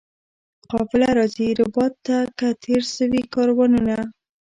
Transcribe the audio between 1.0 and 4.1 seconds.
راځي ربات ته که تېر سوي کاروانونه؟